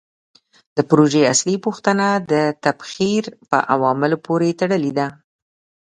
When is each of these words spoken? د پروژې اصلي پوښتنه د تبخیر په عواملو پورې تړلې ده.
د 0.77 0.79
پروژې 0.89 1.21
اصلي 1.33 1.55
پوښتنه 1.65 2.07
د 2.31 2.33
تبخیر 2.63 3.23
په 3.49 3.57
عواملو 3.73 4.17
پورې 4.25 4.57
تړلې 4.59 4.91
ده. 4.97 5.07